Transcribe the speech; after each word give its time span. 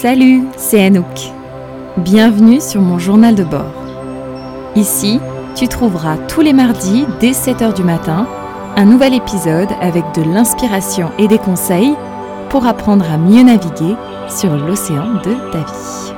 Salut, 0.00 0.44
c'est 0.56 0.80
Anouk. 0.80 1.32
Bienvenue 1.96 2.60
sur 2.60 2.80
mon 2.80 3.00
journal 3.00 3.34
de 3.34 3.42
bord. 3.42 3.74
Ici, 4.76 5.18
tu 5.56 5.66
trouveras 5.66 6.16
tous 6.28 6.40
les 6.40 6.52
mardis 6.52 7.04
dès 7.18 7.32
7h 7.32 7.74
du 7.74 7.82
matin 7.82 8.28
un 8.76 8.84
nouvel 8.84 9.12
épisode 9.12 9.70
avec 9.80 10.04
de 10.14 10.22
l'inspiration 10.22 11.10
et 11.18 11.26
des 11.26 11.38
conseils 11.38 11.96
pour 12.48 12.64
apprendre 12.64 13.10
à 13.10 13.18
mieux 13.18 13.42
naviguer 13.42 13.96
sur 14.28 14.56
l'océan 14.56 15.14
de 15.14 15.34
ta 15.50 15.58
vie. 15.58 16.12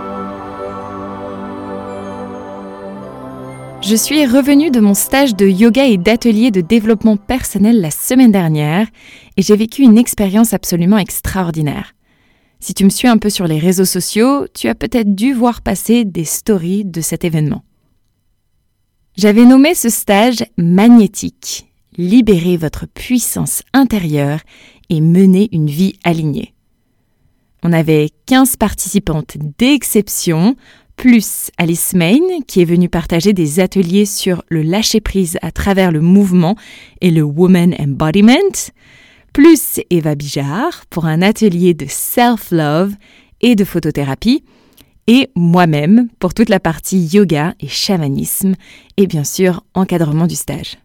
Je 3.80 3.96
suis 3.96 4.26
revenue 4.26 4.70
de 4.70 4.80
mon 4.80 4.92
stage 4.92 5.34
de 5.34 5.46
yoga 5.46 5.86
et 5.86 5.96
d'atelier 5.96 6.50
de 6.50 6.60
développement 6.60 7.16
personnel 7.16 7.80
la 7.80 7.90
semaine 7.90 8.30
dernière 8.30 8.88
et 9.38 9.42
j'ai 9.42 9.56
vécu 9.56 9.80
une 9.80 9.96
expérience 9.96 10.52
absolument 10.52 10.98
extraordinaire. 10.98 11.94
Si 12.60 12.74
tu 12.74 12.84
me 12.84 12.90
suis 12.90 13.08
un 13.08 13.16
peu 13.16 13.30
sur 13.30 13.46
les 13.46 13.58
réseaux 13.58 13.86
sociaux, 13.86 14.46
tu 14.52 14.68
as 14.68 14.74
peut-être 14.74 15.14
dû 15.14 15.32
voir 15.32 15.62
passer 15.62 16.04
des 16.04 16.26
stories 16.26 16.84
de 16.84 17.00
cet 17.00 17.24
événement. 17.24 17.64
J'avais 19.16 19.46
nommé 19.46 19.74
ce 19.74 19.88
stage 19.88 20.44
magnétique, 20.58 21.66
libérer 21.96 22.58
votre 22.58 22.86
puissance 22.86 23.62
intérieure 23.72 24.40
et 24.90 25.00
mener 25.00 25.48
une 25.52 25.68
vie 25.68 25.98
alignée. 26.04 26.54
On 27.62 27.72
avait 27.72 28.10
15 28.26 28.56
participantes 28.56 29.36
d'exception, 29.58 30.54
plus 30.96 31.50
Alice 31.56 31.94
Main, 31.94 32.42
qui 32.46 32.60
est 32.60 32.66
venue 32.66 32.90
partager 32.90 33.32
des 33.32 33.60
ateliers 33.60 34.04
sur 34.04 34.42
le 34.48 34.62
lâcher-prise 34.62 35.38
à 35.40 35.50
travers 35.50 35.92
le 35.92 36.00
mouvement 36.00 36.56
et 37.00 37.10
le 37.10 37.22
Woman 37.22 37.74
Embodiment, 37.78 38.70
plus 39.32 39.80
Eva 39.90 40.14
Bijard 40.14 40.84
pour 40.90 41.06
un 41.06 41.22
atelier 41.22 41.74
de 41.74 41.86
self-love 41.88 42.94
et 43.40 43.54
de 43.54 43.64
photothérapie, 43.64 44.44
et 45.06 45.30
moi-même 45.34 46.08
pour 46.18 46.34
toute 46.34 46.48
la 46.48 46.60
partie 46.60 47.00
yoga 47.00 47.54
et 47.60 47.68
chamanisme, 47.68 48.54
et 48.96 49.06
bien 49.06 49.24
sûr 49.24 49.64
encadrement 49.74 50.26
du 50.26 50.36
stage. 50.36 50.78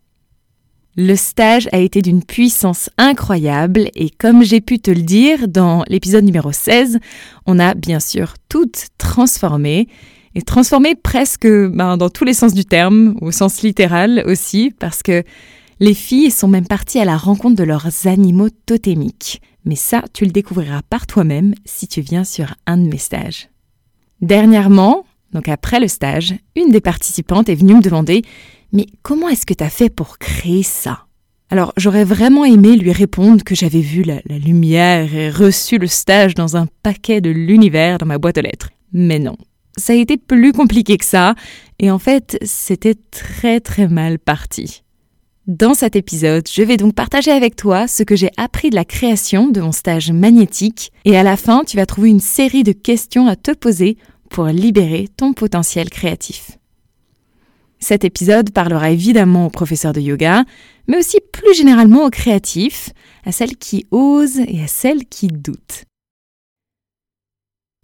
Le 0.98 1.16
stage 1.16 1.68
a 1.74 1.80
été 1.80 2.02
d'une 2.02 2.24
puissance 2.24 2.90
incroyable 2.98 3.90
et 3.96 4.10
comme 4.10 4.44
j'ai 4.44 4.62
pu 4.62 4.80
te 4.80 4.92
le 4.92 5.02
dire 5.02 5.50
dans 5.50 5.84
l'épisode 5.90 6.24
numéro 6.24 6.54
16, 6.54 7.00
on 7.46 7.60
a 7.60 7.74
bien 7.74 8.00
sûr 8.00 8.36
tout 8.48 8.72
transformé 8.98 9.90
et 10.36 10.42
transformé 10.42 10.96
presque 10.96 11.48
ben, 11.48 11.98
dans 11.98 12.10
tous 12.10 12.24
les 12.24 12.34
sens 12.34 12.54
du 12.54 12.64
terme, 12.64 13.16
au 13.20 13.32
sens 13.32 13.62
littéral 13.62 14.24
aussi, 14.26 14.74
parce 14.80 15.04
que 15.04 15.24
les 15.80 15.94
filles 15.94 16.32
sont 16.32 16.48
même 16.48 16.68
parties 16.68 17.00
à 17.00 17.06
la 17.06 17.18
rencontre 17.18 17.56
de 17.56 17.64
leurs 17.64 18.08
animaux 18.08 18.50
totémiques. 18.66 19.42
Mais 19.66 19.76
ça, 19.76 20.04
tu 20.14 20.26
le 20.26 20.32
découvriras 20.32 20.82
par 20.90 21.08
toi-même 21.08 21.54
si 21.66 21.88
tu 21.88 22.02
viens 22.02 22.24
sur 22.24 22.56
un 22.68 22.78
de 22.78 22.88
mes 22.88 22.98
stages. 22.98 23.50
Dernièrement, 24.22 25.06
donc 25.34 25.50
après 25.50 25.80
le 25.80 25.88
stage, 25.88 26.36
une 26.56 26.72
des 26.72 26.82
participantes 26.82 27.50
est 27.50 27.56
venue 27.56 27.76
me 27.76 27.82
demander 27.82 28.22
Mais 28.72 28.86
comment 29.02 29.28
est-ce 29.28 29.46
que 29.46 29.54
tu 29.54 29.64
as 29.64 29.70
fait 29.70 29.90
pour 29.90 30.18
créer 30.18 30.64
ça? 30.64 31.06
Alors 31.50 31.74
j'aurais 31.78 32.06
vraiment 32.06 32.46
aimé 32.46 32.76
lui 32.76 32.92
répondre 32.92 33.44
que 33.44 33.56
j'avais 33.56 33.82
vu 33.82 34.04
la, 34.04 34.22
lumière 34.30 35.14
et 35.14 35.30
reçu 35.30 35.78
le 35.78 35.88
stage 35.88 36.34
dans 36.34 36.58
un 36.58 36.68
paquet 36.82 37.22
de 37.22 37.30
l'univers 37.30 37.98
dans 37.98 38.06
ma 38.06 38.18
boîte 38.18 38.38
aux 38.38 38.42
lettres. 38.42 38.70
Mais 38.94 39.20
non, 39.20 39.38
ça 39.78 39.94
a 39.94 39.96
été 39.96 40.18
plus 40.18 40.54
compliqué 40.54 40.98
que 40.98 41.06
ça, 41.06 41.36
et 41.80 41.92
en 41.92 42.00
fait 42.00 42.38
c'était 42.44 42.96
très 43.12 43.60
très 43.60 43.88
mal 43.88 44.20
parti. 44.20 44.85
Dans 45.48 45.76
cet 45.76 45.96
épisode, 45.96 46.48
je 46.52 46.64
vais 46.64 46.76
donc 46.76 46.96
partager 46.96 47.30
avec 47.30 47.56
toi 47.56 47.88
ce 47.88 48.02
que 48.02 48.16
j'ai 48.16 48.32
appris 48.36 48.72
de 48.72 48.76
la 48.76 48.84
création 48.84 49.48
de 49.48 49.62
mon 49.62 49.72
stage 49.72 50.12
magnétique 50.12 50.92
et 51.06 51.16
à 51.18 51.22
la 51.22 51.38
fin, 51.38 51.64
tu 51.64 51.78
vas 51.78 51.86
trouver 51.86 52.10
une 52.10 52.20
série 52.20 52.64
de 52.64 52.72
questions 52.72 53.28
à 53.28 53.36
te 53.36 53.52
poser 53.52 53.96
pour 54.32 54.46
libérer 54.48 55.08
ton 55.16 55.34
potentiel 55.34 55.92
créatif. 55.92 56.58
Cet 57.78 58.04
épisode 58.04 58.50
parlera 58.50 58.90
évidemment 58.90 59.46
aux 59.46 59.52
professeurs 59.52 59.94
de 59.94 60.02
yoga, 60.02 60.46
mais 60.88 60.98
aussi 60.98 61.20
plus 61.32 61.54
généralement 61.54 62.06
aux 62.06 62.10
créatifs, 62.10 62.90
à 63.24 63.32
celles 63.32 63.56
qui 63.56 63.86
osent 63.92 64.40
et 64.48 64.64
à 64.64 64.68
celles 64.68 65.06
qui 65.06 65.28
doutent. 65.28 65.84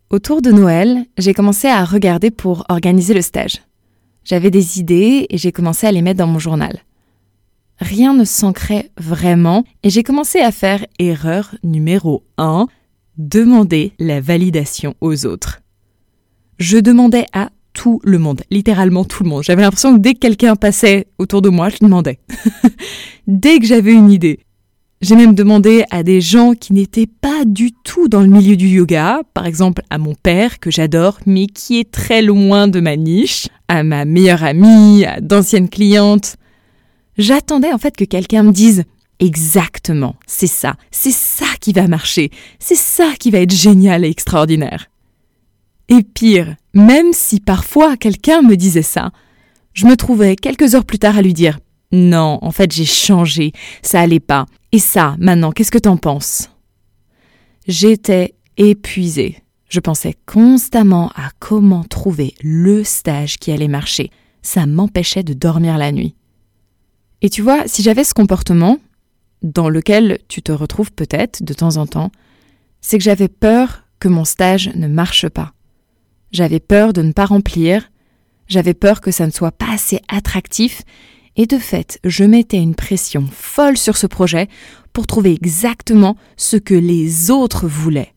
Autour 0.10 0.42
de 0.42 0.50
Noël, 0.50 1.06
j'ai 1.20 1.36
commencé 1.36 1.68
à 1.68 1.86
regarder 1.86 2.32
pour 2.32 2.66
organiser 2.70 3.14
le 3.14 3.22
stage. 3.22 3.62
J'avais 4.24 4.50
des 4.50 4.80
idées 4.80 5.28
et 5.30 5.38
j'ai 5.38 5.52
commencé 5.52 5.86
à 5.86 5.92
les 5.92 6.02
mettre 6.02 6.18
dans 6.18 6.28
mon 6.28 6.40
journal 6.40 6.82
rien 7.82 8.14
ne 8.14 8.24
s'ancrait 8.24 8.92
vraiment 8.98 9.66
et 9.84 9.90
j'ai 9.90 10.04
commencé 10.04 10.40
à 10.40 10.52
faire 10.52 10.86
erreur 11.00 11.56
numéro 11.64 12.24
1, 12.38 12.68
demander 13.18 13.94
la 14.00 14.22
validation 14.22 14.96
aux 15.02 15.26
autres. 15.26 15.62
Je 16.60 16.78
demandais 16.78 17.26
à 17.34 17.50
tout 17.74 18.00
le 18.04 18.20
monde, 18.20 18.42
littéralement 18.52 19.04
tout 19.04 19.24
le 19.24 19.30
monde. 19.30 19.44
J'avais 19.44 19.64
l'impression 19.64 19.96
que 19.96 20.00
dès 20.02 20.14
que 20.14 20.20
quelqu'un 20.20 20.56
passait 20.56 21.08
autour 21.18 21.42
de 21.42 21.50
moi, 21.50 21.70
je 21.70 21.78
demandais. 21.82 22.20
dès 23.28 23.60
que 23.60 23.66
j'avais 23.66 23.94
une 23.94 24.12
idée. 24.12 24.40
J'ai 25.02 25.16
même 25.16 25.34
demandé 25.34 25.84
à 25.90 26.04
des 26.04 26.22
gens 26.22 26.54
qui 26.54 26.74
n'étaient 26.74 27.08
pas 27.08 27.44
du 27.44 27.72
tout 27.72 28.08
dans 28.08 28.22
le 28.22 28.28
milieu 28.28 28.56
du 28.56 28.68
yoga, 28.68 29.22
par 29.34 29.48
exemple 29.48 29.82
à 29.90 29.98
mon 29.98 30.14
père 30.14 30.60
que 30.60 30.70
j'adore 30.70 31.18
mais 31.26 31.48
qui 31.48 31.80
est 31.80 31.90
très 31.90 32.22
loin 32.22 32.68
de 32.68 32.80
ma 32.80 32.96
niche, 32.98 33.48
à 33.68 33.82
ma 33.82 34.06
meilleure 34.06 34.44
amie, 34.44 35.06
à 35.06 35.20
d'anciennes 35.20 35.70
clientes, 35.70 36.36
J'attendais 37.22 37.72
en 37.72 37.78
fait 37.78 37.96
que 37.96 38.04
quelqu'un 38.04 38.42
me 38.42 38.52
dise 38.52 38.84
Exactement, 39.20 40.16
c'est 40.26 40.48
ça, 40.48 40.74
c'est 40.90 41.12
ça 41.12 41.46
qui 41.60 41.72
va 41.72 41.88
marcher, 41.88 42.32
c'est 42.58 42.76
ça 42.76 43.14
qui 43.20 43.30
va 43.30 43.38
être 43.38 43.54
génial 43.54 44.04
et 44.04 44.10
extraordinaire. 44.10 44.90
Et 45.88 46.02
pire, 46.02 46.56
même 46.74 47.14
si 47.14 47.40
parfois 47.40 47.96
quelqu'un 47.96 48.42
me 48.42 48.56
disait 48.56 48.82
ça, 48.82 49.12
je 49.74 49.86
me 49.86 49.96
trouvais 49.96 50.36
quelques 50.36 50.74
heures 50.74 50.84
plus 50.86 50.98
tard 50.98 51.16
à 51.16 51.22
lui 51.22 51.36
dire 51.36 51.60
Non, 51.92 52.40
en 52.42 52.50
fait 52.50 52.72
j'ai 52.72 52.86
changé, 52.86 53.52
ça 53.84 54.02
allait 54.02 54.20
pas. 54.20 54.48
Et 54.72 54.80
ça, 54.80 55.16
maintenant, 55.20 55.52
qu'est-ce 55.52 55.70
que 55.70 55.78
t'en 55.78 55.98
penses? 55.98 56.50
J'étais 57.68 58.34
épuisée. 58.58 59.44
Je 59.70 59.80
pensais 59.80 60.16
constamment 60.26 61.10
à 61.10 61.30
comment 61.38 61.84
trouver 61.84 62.34
le 62.42 62.84
stage 62.84 63.38
qui 63.38 63.52
allait 63.52 63.68
marcher. 63.68 64.10
Ça 64.42 64.66
m'empêchait 64.66 65.24
de 65.24 65.34
dormir 65.34 65.78
la 65.78 65.92
nuit. 65.92 66.16
Et 67.22 67.30
tu 67.30 67.42
vois, 67.42 67.68
si 67.68 67.84
j'avais 67.84 68.04
ce 68.04 68.14
comportement, 68.14 68.80
dans 69.44 69.70
lequel 69.70 70.20
tu 70.28 70.42
te 70.42 70.52
retrouves 70.52 70.92
peut-être 70.92 71.44
de 71.44 71.54
temps 71.54 71.78
en 71.78 71.86
temps, 71.86 72.12
c'est 72.82 72.98
que 72.98 73.04
j'avais 73.04 73.28
peur 73.28 73.84
que 74.00 74.08
mon 74.08 74.26
stage 74.26 74.72
ne 74.76 74.88
marche 74.88 75.30
pas. 75.30 75.54
J'avais 76.32 76.60
peur 76.60 76.94
de 76.94 77.02
ne 77.02 77.12
pas 77.12 77.26
remplir, 77.26 77.92
j'avais 78.48 78.74
peur 78.74 79.02
que 79.02 79.12
ça 79.12 79.26
ne 79.26 79.32
soit 79.32 79.52
pas 79.52 79.72
assez 79.72 80.00
attractif, 80.08 80.82
et 81.38 81.46
de 81.46 81.58
fait, 81.58 82.00
je 82.04 82.24
mettais 82.24 82.58
une 82.58 82.76
pression 82.76 83.26
folle 83.32 83.78
sur 83.78 83.98
ce 83.98 84.08
projet 84.08 84.48
pour 84.92 85.08
trouver 85.08 85.32
exactement 85.34 86.18
ce 86.36 86.58
que 86.58 86.74
les 86.74 87.32
autres 87.32 87.68
voulaient. 87.68 88.14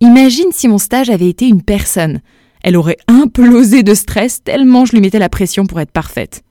Imagine 0.00 0.52
si 0.52 0.68
mon 0.68 0.78
stage 0.78 1.10
avait 1.10 1.28
été 1.28 1.48
une 1.48 1.62
personne. 1.62 2.20
Elle 2.62 2.76
aurait 2.76 2.98
implosé 3.08 3.82
de 3.82 3.94
stress 3.94 4.42
tellement 4.42 4.84
je 4.84 4.92
lui 4.92 5.00
mettais 5.00 5.18
la 5.18 5.28
pression 5.28 5.66
pour 5.66 5.80
être 5.80 5.90
parfaite. 5.90 6.42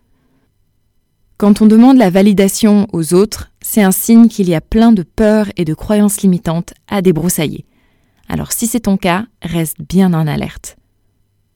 Quand 1.39 1.61
on 1.61 1.67
demande 1.67 1.95
la 1.95 2.09
validation 2.09 2.85
aux 2.91 3.13
autres, 3.13 3.50
c'est 3.61 3.81
un 3.81 3.94
signe 3.94 4.27
qu'il 4.27 4.50
y 4.50 4.55
a 4.55 4.59
plein 4.59 4.91
de 4.91 5.03
peurs 5.03 5.47
et 5.55 5.63
de 5.63 5.73
croyances 5.73 6.22
limitantes 6.22 6.73
à 6.89 7.01
débroussailler. 7.01 7.63
Alors 8.27 8.51
si 8.51 8.67
c'est 8.67 8.81
ton 8.81 8.97
cas, 8.97 9.25
reste 9.41 9.77
bien 9.79 10.13
en 10.13 10.27
alerte. 10.27 10.75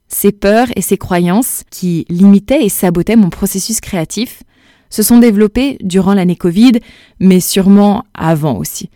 Ces 0.07 0.31
peurs 0.31 0.69
et 0.77 0.81
ces 0.81 0.95
croyances 0.95 1.65
qui 1.69 2.05
limitaient 2.07 2.63
et 2.63 2.69
sabotaient 2.69 3.17
mon 3.17 3.29
processus 3.29 3.81
créatif 3.81 4.43
se 4.89 5.03
sont 5.03 5.17
développées 5.17 5.77
durant 5.81 6.13
l'année 6.13 6.37
Covid, 6.37 6.79
mais 7.19 7.41
sûrement 7.41 8.05
avant 8.13 8.55
aussi. 8.55 8.89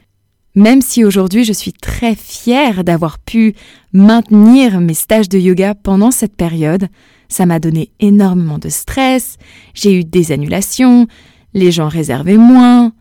Même 0.56 0.82
si 0.82 1.04
aujourd'hui 1.04 1.44
je 1.44 1.52
suis 1.52 1.74
très 1.74 2.16
fière 2.16 2.86
d'avoir 2.86 3.20
pu 3.20 3.56
maintenir 3.92 4.80
mes 4.80 4.94
stages 4.94 5.28
de 5.28 5.38
yoga 5.38 5.76
pendant 5.76 6.12
cette 6.12 6.38
période, 6.38 6.88
ça 7.30 7.46
m'a 7.46 7.60
donné 7.60 7.92
énormément 8.00 8.58
de 8.58 8.70
stress, 8.70 9.38
j'ai 9.74 9.94
eu 9.94 10.04
des 10.04 10.32
annulations, 10.32 11.08
les 11.54 11.72
gens 11.72 11.88
réservaient 11.88 12.38
moins. 12.38 12.94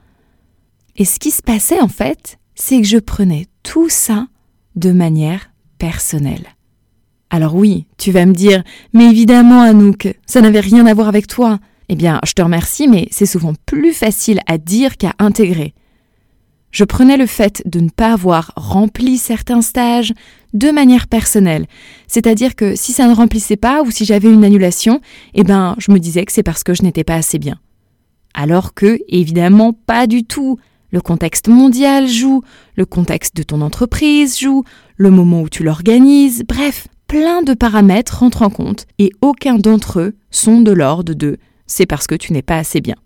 Et 0.96 1.04
ce 1.04 1.18
qui 1.18 1.30
se 1.30 1.42
passait 1.42 1.80
en 1.80 1.88
fait, 1.88 2.38
c'est 2.54 2.80
que 2.80 2.86
je 2.86 2.98
prenais 2.98 3.46
tout 3.62 3.88
ça 3.88 4.28
de 4.76 4.92
manière 4.92 5.50
personnelle. 5.78 6.46
Alors 7.30 7.54
oui, 7.54 7.86
tu 7.98 8.12
vas 8.12 8.24
me 8.24 8.32
dire, 8.32 8.62
mais 8.92 9.10
évidemment 9.10 9.62
Anouk, 9.62 10.16
ça 10.26 10.40
n'avait 10.40 10.60
rien 10.60 10.86
à 10.86 10.94
voir 10.94 11.08
avec 11.08 11.26
toi. 11.26 11.58
Eh 11.88 11.94
bien, 11.94 12.20
je 12.26 12.32
te 12.32 12.42
remercie, 12.42 12.88
mais 12.88 13.08
c'est 13.10 13.26
souvent 13.26 13.54
plus 13.66 13.92
facile 13.92 14.40
à 14.46 14.58
dire 14.58 14.96
qu'à 14.96 15.12
intégrer. 15.18 15.74
Je 16.76 16.84
prenais 16.84 17.16
le 17.16 17.24
fait 17.24 17.62
de 17.64 17.80
ne 17.80 17.88
pas 17.88 18.12
avoir 18.12 18.52
rempli 18.54 19.16
certains 19.16 19.62
stages 19.62 20.12
de 20.52 20.70
manière 20.70 21.06
personnelle. 21.06 21.64
C'est-à-dire 22.06 22.54
que 22.54 22.76
si 22.76 22.92
ça 22.92 23.08
ne 23.08 23.14
remplissait 23.14 23.56
pas 23.56 23.80
ou 23.80 23.90
si 23.90 24.04
j'avais 24.04 24.30
une 24.30 24.44
annulation, 24.44 25.00
eh 25.32 25.42
ben, 25.42 25.74
je 25.78 25.90
me 25.90 25.98
disais 25.98 26.26
que 26.26 26.32
c'est 26.32 26.42
parce 26.42 26.64
que 26.64 26.74
je 26.74 26.82
n'étais 26.82 27.02
pas 27.02 27.14
assez 27.14 27.38
bien. 27.38 27.58
Alors 28.34 28.74
que, 28.74 28.98
évidemment, 29.08 29.72
pas 29.72 30.06
du 30.06 30.24
tout. 30.24 30.58
Le 30.90 31.00
contexte 31.00 31.48
mondial 31.48 32.08
joue, 32.08 32.42
le 32.74 32.84
contexte 32.84 33.34
de 33.34 33.42
ton 33.42 33.62
entreprise 33.62 34.38
joue, 34.38 34.62
le 34.98 35.10
moment 35.10 35.40
où 35.40 35.48
tu 35.48 35.62
l'organises, 35.62 36.44
bref, 36.46 36.88
plein 37.08 37.40
de 37.40 37.54
paramètres 37.54 38.18
rentrent 38.18 38.42
en 38.42 38.50
compte 38.50 38.84
et 38.98 39.12
aucun 39.22 39.56
d'entre 39.56 40.00
eux 40.00 40.14
sont 40.30 40.60
de 40.60 40.72
l'ordre 40.72 41.14
de 41.14 41.38
c'est 41.66 41.86
parce 41.86 42.06
que 42.06 42.16
tu 42.16 42.34
n'es 42.34 42.42
pas 42.42 42.58
assez 42.58 42.82
bien. 42.82 42.96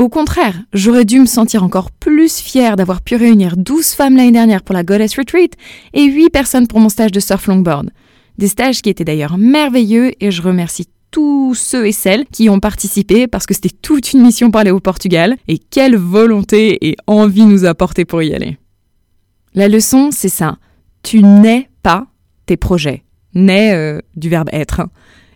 Au 0.00 0.08
contraire, 0.08 0.62
j'aurais 0.72 1.04
dû 1.04 1.20
me 1.20 1.26
sentir 1.26 1.62
encore 1.62 1.90
plus 1.90 2.38
fière 2.38 2.76
d'avoir 2.76 3.02
pu 3.02 3.16
réunir 3.16 3.58
12 3.58 3.88
femmes 3.88 4.16
l'année 4.16 4.32
dernière 4.32 4.62
pour 4.62 4.74
la 4.74 4.82
Goddess 4.82 5.14
Retreat 5.18 5.52
et 5.92 6.04
8 6.04 6.30
personnes 6.30 6.66
pour 6.66 6.80
mon 6.80 6.88
stage 6.88 7.12
de 7.12 7.20
surf 7.20 7.46
longboard. 7.46 7.90
Des 8.38 8.48
stages 8.48 8.80
qui 8.80 8.88
étaient 8.88 9.04
d'ailleurs 9.04 9.36
merveilleux 9.36 10.12
et 10.18 10.30
je 10.30 10.40
remercie 10.40 10.86
tous 11.10 11.54
ceux 11.54 11.86
et 11.86 11.92
celles 11.92 12.24
qui 12.24 12.48
ont 12.48 12.60
participé 12.60 13.26
parce 13.26 13.44
que 13.44 13.52
c'était 13.52 13.68
toute 13.68 14.14
une 14.14 14.22
mission 14.22 14.50
pour 14.50 14.60
aller 14.60 14.70
au 14.70 14.80
Portugal 14.80 15.36
et 15.48 15.58
quelle 15.58 15.98
volonté 15.98 16.78
et 16.88 16.96
envie 17.06 17.44
nous 17.44 17.66
a 17.66 17.74
porté 17.74 18.06
pour 18.06 18.22
y 18.22 18.34
aller. 18.34 18.56
La 19.52 19.68
leçon, 19.68 20.12
c'est 20.12 20.30
ça. 20.30 20.56
Tu 21.02 21.22
n'es 21.22 21.68
pas 21.82 22.06
tes 22.46 22.56
projets. 22.56 23.04
N'es 23.34 23.74
euh, 23.74 24.00
du 24.16 24.30
verbe 24.30 24.48
être. 24.50 24.80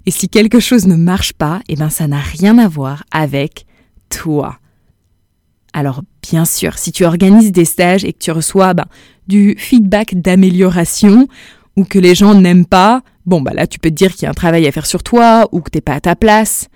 Et 0.06 0.10
si 0.10 0.30
quelque 0.30 0.58
chose 0.58 0.86
ne 0.86 0.96
marche 0.96 1.34
pas, 1.34 1.60
eh 1.68 1.76
ben 1.76 1.90
ça 1.90 2.06
n'a 2.08 2.20
rien 2.20 2.56
à 2.56 2.66
voir 2.66 3.04
avec 3.10 3.66
Alors 5.72 6.02
bien 6.22 6.44
sûr, 6.44 6.78
si 6.78 6.92
tu 6.92 7.04
organises 7.04 7.52
des 7.52 7.64
stages 7.64 8.04
et 8.04 8.12
que 8.12 8.18
tu 8.18 8.30
reçois 8.30 8.74
ben, 8.74 8.86
du 9.26 9.56
feedback 9.58 10.14
d'amélioration 10.14 11.28
ou 11.76 11.84
que 11.84 11.98
les 11.98 12.14
gens 12.14 12.34
n'aiment 12.34 12.66
pas, 12.66 13.02
bon 13.26 13.40
bah 13.40 13.52
là 13.52 13.66
tu 13.66 13.78
peux 13.78 13.90
te 13.90 13.94
dire 13.94 14.12
qu'il 14.12 14.22
y 14.22 14.26
a 14.26 14.30
un 14.30 14.34
travail 14.34 14.66
à 14.66 14.72
faire 14.72 14.86
sur 14.86 15.02
toi 15.02 15.48
ou 15.52 15.60
que 15.60 15.70
t'es 15.70 15.80
pas 15.80 15.94
à 15.94 16.00
ta 16.00 16.14
place. 16.14 16.68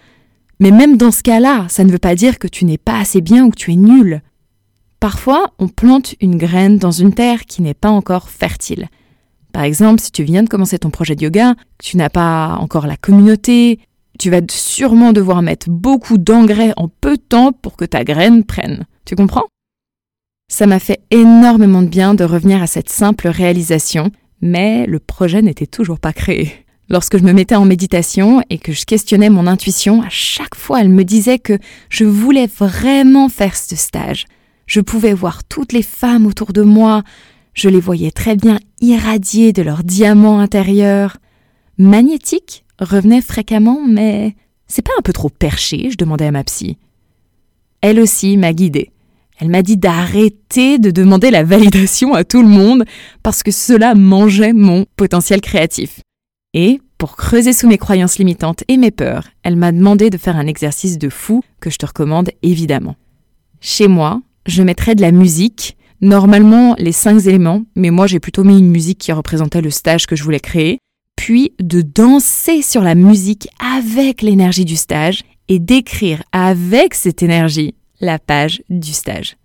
Mais 0.60 0.72
même 0.72 0.96
dans 0.96 1.12
ce 1.12 1.22
cas-là, 1.22 1.66
ça 1.68 1.84
ne 1.84 1.92
veut 1.92 1.98
pas 1.98 2.16
dire 2.16 2.38
que 2.38 2.48
tu 2.48 2.64
n'es 2.64 2.78
pas 2.78 2.98
assez 2.98 3.20
bien 3.20 3.44
ou 3.44 3.50
que 3.50 3.56
tu 3.56 3.72
es 3.72 3.76
nul. 3.76 4.22
Parfois, 4.98 5.52
on 5.60 5.68
plante 5.68 6.16
une 6.20 6.36
graine 6.36 6.78
dans 6.78 6.90
une 6.90 7.14
terre 7.14 7.44
qui 7.44 7.62
n'est 7.62 7.74
pas 7.74 7.90
encore 7.90 8.28
fertile. 8.28 8.88
Par 9.52 9.62
exemple, 9.62 10.00
si 10.00 10.10
tu 10.10 10.24
viens 10.24 10.42
de 10.42 10.48
commencer 10.48 10.78
ton 10.78 10.90
projet 10.90 11.14
de 11.14 11.22
yoga, 11.22 11.54
que 11.54 11.84
tu 11.84 11.96
n'as 11.96 12.10
pas 12.10 12.56
encore 12.60 12.88
la 12.88 12.96
communauté, 12.96 13.78
tu 14.18 14.30
vas 14.30 14.40
sûrement 14.50 15.12
devoir 15.12 15.42
mettre 15.42 15.70
beaucoup 15.70 16.18
d'engrais 16.18 16.72
en 16.76 16.88
peu 16.88 17.16
de 17.16 17.22
temps 17.22 17.52
pour 17.52 17.76
que 17.76 17.84
ta 17.84 18.04
graine 18.04 18.44
prenne. 18.44 18.84
Tu 19.04 19.14
comprends? 19.14 19.46
Ça 20.50 20.66
m'a 20.66 20.78
fait 20.78 21.00
énormément 21.10 21.82
de 21.82 21.88
bien 21.88 22.14
de 22.14 22.24
revenir 22.24 22.62
à 22.62 22.66
cette 22.66 22.90
simple 22.90 23.28
réalisation, 23.28 24.10
mais 24.40 24.86
le 24.86 24.98
projet 24.98 25.42
n'était 25.42 25.66
toujours 25.66 26.00
pas 26.00 26.12
créé. 26.12 26.64
Lorsque 26.88 27.18
je 27.18 27.22
me 27.22 27.34
mettais 27.34 27.54
en 27.54 27.66
méditation 27.66 28.42
et 28.48 28.58
que 28.58 28.72
je 28.72 28.86
questionnais 28.86 29.28
mon 29.28 29.46
intuition, 29.46 30.02
à 30.02 30.08
chaque 30.08 30.54
fois 30.54 30.80
elle 30.80 30.88
me 30.88 31.04
disait 31.04 31.38
que 31.38 31.58
je 31.90 32.04
voulais 32.04 32.46
vraiment 32.46 33.28
faire 33.28 33.56
ce 33.56 33.76
stage. 33.76 34.24
Je 34.66 34.80
pouvais 34.80 35.12
voir 35.12 35.44
toutes 35.44 35.72
les 35.72 35.82
femmes 35.82 36.26
autour 36.26 36.54
de 36.54 36.62
moi, 36.62 37.02
je 37.52 37.68
les 37.68 37.80
voyais 37.80 38.10
très 38.10 38.36
bien 38.36 38.58
irradier 38.80 39.52
de 39.52 39.62
leur 39.62 39.84
diamant 39.84 40.38
intérieur. 40.38 41.18
Magnétique? 41.76 42.64
Revenait 42.78 43.22
fréquemment, 43.22 43.80
mais 43.86 44.34
c'est 44.66 44.82
pas 44.82 44.92
un 44.98 45.02
peu 45.02 45.12
trop 45.12 45.28
perché, 45.28 45.90
je 45.90 45.96
demandais 45.96 46.26
à 46.26 46.30
ma 46.30 46.44
psy. 46.44 46.78
Elle 47.80 48.00
aussi 48.00 48.36
m'a 48.36 48.52
guidée. 48.52 48.90
Elle 49.40 49.50
m'a 49.50 49.62
dit 49.62 49.76
d'arrêter 49.76 50.78
de 50.78 50.90
demander 50.90 51.30
la 51.30 51.44
validation 51.44 52.14
à 52.14 52.24
tout 52.24 52.42
le 52.42 52.48
monde 52.48 52.84
parce 53.22 53.42
que 53.42 53.52
cela 53.52 53.94
mangeait 53.94 54.52
mon 54.52 54.84
potentiel 54.96 55.40
créatif. 55.40 56.00
Et, 56.54 56.80
pour 56.98 57.14
creuser 57.14 57.52
sous 57.52 57.68
mes 57.68 57.78
croyances 57.78 58.18
limitantes 58.18 58.64
et 58.66 58.76
mes 58.76 58.90
peurs, 58.90 59.28
elle 59.44 59.54
m'a 59.54 59.70
demandé 59.70 60.10
de 60.10 60.18
faire 60.18 60.36
un 60.36 60.48
exercice 60.48 60.98
de 60.98 61.08
fou 61.08 61.42
que 61.60 61.70
je 61.70 61.78
te 61.78 61.86
recommande 61.86 62.30
évidemment. 62.42 62.96
Chez 63.60 63.86
moi, 63.86 64.20
je 64.46 64.64
mettrais 64.64 64.96
de 64.96 65.02
la 65.02 65.12
musique, 65.12 65.76
normalement 66.00 66.74
les 66.78 66.90
cinq 66.90 67.26
éléments, 67.26 67.62
mais 67.76 67.90
moi 67.90 68.08
j'ai 68.08 68.18
plutôt 68.18 68.42
mis 68.42 68.58
une 68.58 68.70
musique 68.70 68.98
qui 68.98 69.12
représentait 69.12 69.60
le 69.60 69.70
stage 69.70 70.06
que 70.06 70.16
je 70.16 70.24
voulais 70.24 70.40
créer, 70.40 70.78
puis 71.18 71.52
de 71.58 71.82
danser 71.82 72.62
sur 72.62 72.80
la 72.80 72.94
musique 72.94 73.48
avec 73.58 74.22
l'énergie 74.22 74.64
du 74.64 74.76
stage 74.76 75.24
et 75.48 75.58
d'écrire 75.58 76.22
avec 76.30 76.94
cette 76.94 77.24
énergie 77.24 77.74
la 78.00 78.20
page 78.20 78.62
du 78.70 78.92
stage. 78.92 79.36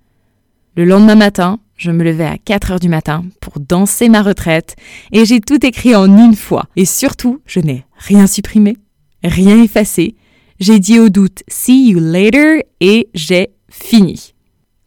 Le 0.75 0.85
lendemain 0.85 1.15
matin, 1.15 1.59
je 1.75 1.89
me 1.89 2.03
levais 2.03 2.27
à 2.27 2.37
4 2.37 2.73
heures 2.73 2.79
du 2.79 2.89
matin 2.89 3.25
pour 3.41 3.59
danser 3.59 4.07
ma 4.07 4.21
retraite 4.21 4.75
et 5.11 5.25
j'ai 5.25 5.41
tout 5.41 5.65
écrit 5.65 5.95
en 5.95 6.05
une 6.15 6.35
fois. 6.35 6.65
Et 6.75 6.85
surtout, 6.85 7.41
je 7.47 7.59
n'ai 7.59 7.85
rien 7.97 8.27
supprimé, 8.27 8.77
rien 9.23 9.59
effacé. 9.59 10.15
J'ai 10.59 10.77
dit 10.77 10.99
au 10.99 11.09
doute 11.09 11.41
See 11.47 11.89
you 11.89 11.99
later 11.99 12.61
et 12.81 13.09
j'ai 13.15 13.49
fini. 13.71 14.35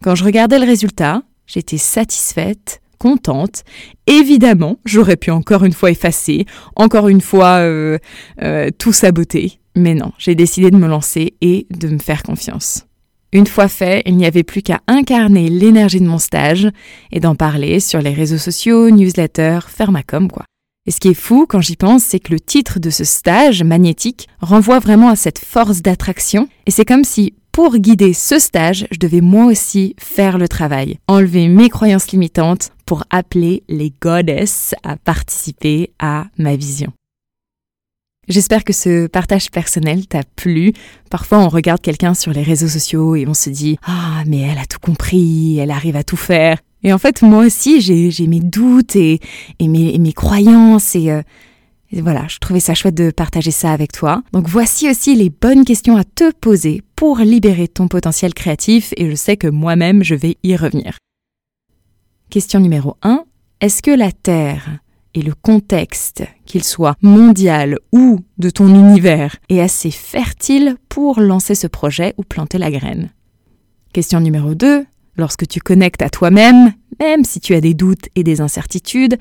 Quand 0.01 0.15
je 0.15 0.23
regardais 0.23 0.57
le 0.57 0.65
résultat, 0.65 1.23
j'étais 1.47 1.77
satisfaite, 1.77 2.79
contente. 2.97 3.63
Évidemment, 4.05 4.77
j'aurais 4.85 5.17
pu 5.17 5.31
encore 5.31 5.63
une 5.63 5.73
fois 5.73 5.91
effacer, 5.91 6.45
encore 6.75 7.07
une 7.07 7.21
fois 7.21 7.59
euh, 7.59 7.97
euh, 8.41 8.69
tout 8.77 8.93
saboter. 8.93 9.59
Mais 9.75 9.93
non, 9.93 10.11
j'ai 10.17 10.35
décidé 10.35 10.71
de 10.71 10.77
me 10.77 10.87
lancer 10.87 11.35
et 11.41 11.67
de 11.69 11.87
me 11.89 11.99
faire 11.99 12.23
confiance. 12.23 12.85
Une 13.33 13.45
fois 13.45 13.67
fait, 13.67 14.03
il 14.05 14.15
n'y 14.15 14.25
avait 14.25 14.43
plus 14.43 14.61
qu'à 14.61 14.79
incarner 14.87 15.49
l'énergie 15.49 15.99
de 15.99 16.07
mon 16.07 16.17
stage 16.17 16.69
et 17.11 17.19
d'en 17.19 17.35
parler 17.35 17.79
sur 17.79 18.01
les 18.01 18.13
réseaux 18.13 18.37
sociaux, 18.37 18.89
newsletters, 18.89 19.67
faire 19.67 19.91
ma 19.91 20.01
com 20.01 20.31
quoi. 20.31 20.45
Et 20.87 20.91
ce 20.91 21.01
qui 21.01 21.09
est 21.09 21.13
fou 21.13 21.45
quand 21.47 21.59
j'y 21.59 21.75
pense, 21.75 22.03
c'est 22.03 22.19
que 22.19 22.31
le 22.31 22.39
titre 22.39 22.79
de 22.79 22.89
ce 22.89 23.03
stage 23.03 23.61
magnétique 23.61 24.29
renvoie 24.39 24.79
vraiment 24.79 25.09
à 25.09 25.17
cette 25.17 25.39
force 25.39 25.81
d'attraction 25.81 26.47
et 26.65 26.71
c'est 26.71 26.85
comme 26.85 27.03
si 27.03 27.33
pour 27.57 27.75
guider 27.75 28.13
ce 28.13 28.37
stage, 28.37 28.85
je 28.91 28.99
devais 28.99 29.19
moi 29.19 29.45
aussi 29.45 29.95
faire 29.97 30.37
le 30.37 30.47
travail, 30.47 30.99
enlever 31.07 31.47
mes 31.47 31.69
croyances 31.69 32.11
limitantes 32.11 32.69
pour 32.85 33.03
appeler 33.09 33.63
les 33.67 33.91
goddesses 33.99 34.75
à 34.83 34.95
participer 34.95 35.89
à 35.97 36.25
ma 36.37 36.55
vision. 36.55 36.93
J'espère 38.27 38.63
que 38.63 38.73
ce 38.73 39.07
partage 39.07 39.49
personnel 39.49 40.05
t'a 40.05 40.21
plu. 40.35 40.71
Parfois, 41.09 41.39
on 41.39 41.49
regarde 41.49 41.81
quelqu'un 41.81 42.13
sur 42.13 42.31
les 42.31 42.43
réseaux 42.43 42.67
sociaux 42.67 43.15
et 43.15 43.27
on 43.27 43.33
se 43.33 43.49
dit 43.49 43.79
Ah, 43.87 44.21
mais 44.27 44.41
elle 44.41 44.59
a 44.59 44.67
tout 44.67 44.79
compris, 44.79 45.57
elle 45.57 45.71
arrive 45.71 45.95
à 45.95 46.03
tout 46.03 46.15
faire. 46.15 46.59
Et 46.83 46.93
en 46.93 46.99
fait, 46.99 47.23
moi 47.23 47.43
aussi, 47.43 47.81
j'ai 47.81 48.27
mes 48.27 48.39
doutes 48.39 48.95
et, 48.95 49.19
mes, 49.59 50.13
croyances 50.13 50.95
euh, 50.95 51.23
voilà, 51.93 52.25
je 52.27 52.37
trouvais 52.39 52.59
ça 52.59 52.73
chouette 52.73 52.95
de 52.95 53.11
partager 53.11 53.51
ça 53.51 53.71
avec 53.71 53.91
toi. 53.91 54.21
Donc 54.33 54.47
voici 54.47 54.89
aussi 54.89 55.15
les 55.15 55.29
bonnes 55.29 55.65
questions 55.65 55.95
à 55.95 56.03
te 56.03 56.31
poser 56.31 56.83
pour 56.95 57.19
libérer 57.19 57.67
ton 57.67 57.87
potentiel 57.87 58.33
créatif 58.33 58.93
et 58.97 59.09
je 59.09 59.15
sais 59.15 59.37
que 59.37 59.47
moi-même, 59.47 60.03
je 60.03 60.15
vais 60.15 60.37
y 60.43 60.55
revenir. 60.55 60.97
Question 62.29 62.59
numéro 62.59 62.97
1. 63.03 63.23
Est-ce 63.61 63.81
que 63.81 63.91
la 63.91 64.11
Terre 64.11 64.79
et 65.13 65.21
le 65.21 65.33
contexte, 65.33 66.23
qu'il 66.45 66.63
soit 66.63 66.95
mondial 67.01 67.79
ou 67.91 68.19
de 68.37 68.49
ton 68.49 68.67
univers, 68.67 69.37
est 69.49 69.61
assez 69.61 69.89
fertile 69.89 70.75
pour 70.89 71.21
lancer 71.21 71.55
ce 71.55 71.67
projet 71.67 72.13
ou 72.17 72.23
planter 72.23 72.57
la 72.57 72.69
graine? 72.69 73.09
Question 73.93 74.19
numéro 74.19 74.55
2. 74.55 74.85
Lorsque 75.15 75.47
tu 75.47 75.59
connectes 75.59 76.03
à 76.03 76.09
toi-même, 76.09 76.73
même 76.99 77.23
si 77.23 77.39
tu 77.39 77.55
as 77.55 77.61
des 77.61 77.73
doutes 77.73 78.09
et 78.15 78.23
des 78.23 78.41
incertitudes, 78.41 79.17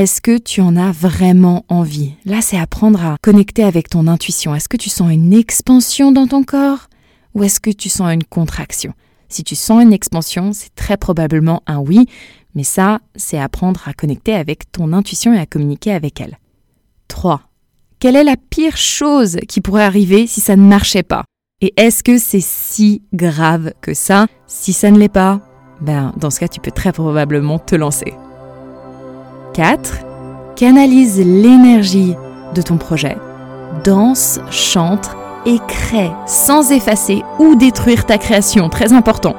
est-ce 0.00 0.22
que 0.22 0.38
tu 0.38 0.62
en 0.62 0.76
as 0.76 0.92
vraiment 0.92 1.66
envie? 1.68 2.14
Là, 2.24 2.40
c'est 2.40 2.58
apprendre 2.58 3.04
à 3.04 3.18
connecter 3.20 3.64
avec 3.64 3.90
ton 3.90 4.06
intuition. 4.06 4.54
Est-ce 4.54 4.66
que 4.66 4.78
tu 4.78 4.88
sens 4.88 5.12
une 5.12 5.34
expansion 5.34 6.10
dans 6.10 6.26
ton 6.26 6.42
corps? 6.42 6.88
Ou 7.34 7.42
est-ce 7.42 7.60
que 7.60 7.68
tu 7.68 7.90
sens 7.90 8.10
une 8.10 8.24
contraction? 8.24 8.94
Si 9.28 9.44
tu 9.44 9.54
sens 9.54 9.82
une 9.82 9.92
expansion, 9.92 10.54
c'est 10.54 10.74
très 10.74 10.96
probablement 10.96 11.62
un 11.66 11.76
oui, 11.80 12.06
mais 12.54 12.64
ça, 12.64 13.00
c'est 13.14 13.38
apprendre 13.38 13.82
à 13.86 13.92
connecter 13.92 14.32
avec 14.32 14.72
ton 14.72 14.94
intuition 14.94 15.34
et 15.34 15.38
à 15.38 15.44
communiquer 15.44 15.92
avec 15.92 16.18
elle. 16.22 16.38
3. 17.08 17.42
Quelle 17.98 18.16
est 18.16 18.24
la 18.24 18.36
pire 18.38 18.78
chose 18.78 19.36
qui 19.48 19.60
pourrait 19.60 19.84
arriver 19.84 20.26
si 20.26 20.40
ça 20.40 20.56
ne 20.56 20.66
marchait 20.66 21.02
pas? 21.02 21.24
Et 21.60 21.74
est-ce 21.76 22.02
que 22.02 22.16
c'est 22.16 22.42
si 22.42 23.02
grave 23.12 23.74
que 23.82 23.92
ça? 23.92 24.28
Si 24.46 24.72
ça 24.72 24.90
ne 24.90 24.98
l'est 24.98 25.10
pas, 25.10 25.42
ben 25.82 26.14
dans 26.16 26.30
ce 26.30 26.40
cas, 26.40 26.48
tu 26.48 26.58
peux 26.58 26.70
très 26.70 26.92
probablement 26.92 27.58
te 27.58 27.74
lancer. 27.74 28.14
4. 29.60 29.98
Canalise 30.56 31.18
l'énergie 31.18 32.16
de 32.54 32.62
ton 32.62 32.78
projet. 32.78 33.18
Danse, 33.84 34.40
chante 34.50 35.10
et 35.44 35.58
crée 35.68 36.10
sans 36.26 36.72
effacer 36.72 37.22
ou 37.38 37.56
détruire 37.56 38.06
ta 38.06 38.16
création, 38.16 38.70
très 38.70 38.94
important. 38.94 39.34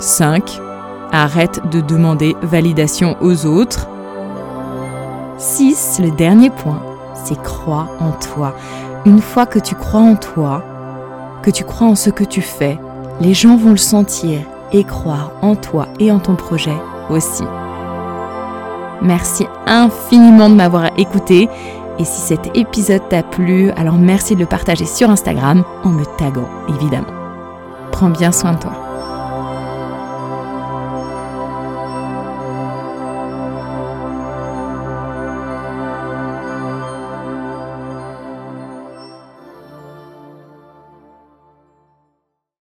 5. 0.00 0.60
Arrête 1.12 1.62
de 1.70 1.80
demander 1.80 2.36
validation 2.42 3.16
aux 3.22 3.46
autres. 3.46 3.88
6. 5.38 6.00
Le 6.02 6.10
dernier 6.10 6.50
point, 6.50 6.82
c'est 7.14 7.42
crois 7.42 7.88
en 8.00 8.10
toi. 8.10 8.54
Une 9.06 9.22
fois 9.22 9.46
que 9.46 9.58
tu 9.58 9.74
crois 9.74 10.00
en 10.00 10.16
toi, 10.16 10.62
que 11.42 11.50
tu 11.50 11.64
crois 11.64 11.86
en 11.86 11.94
ce 11.94 12.10
que 12.10 12.24
tu 12.24 12.42
fais, 12.42 12.78
les 13.22 13.32
gens 13.32 13.56
vont 13.56 13.70
le 13.70 13.78
sentir 13.78 14.40
et 14.72 14.84
croire 14.84 15.32
en 15.40 15.56
toi 15.56 15.88
et 15.98 16.12
en 16.12 16.18
ton 16.18 16.34
projet 16.34 16.76
aussi. 17.08 17.44
Merci 19.02 19.46
infiniment 19.66 20.50
de 20.50 20.54
m'avoir 20.54 20.90
écouté 20.96 21.48
et 21.98 22.04
si 22.04 22.20
cet 22.20 22.56
épisode 22.56 23.08
t'a 23.08 23.22
plu, 23.22 23.70
alors 23.72 23.98
merci 23.98 24.34
de 24.34 24.40
le 24.40 24.46
partager 24.46 24.86
sur 24.86 25.10
Instagram 25.10 25.64
en 25.84 25.90
me 25.90 26.04
taguant 26.16 26.48
évidemment. 26.68 27.06
Prends 27.92 28.10
bien 28.10 28.32
soin 28.32 28.52
de 28.52 28.58
toi. 28.58 28.87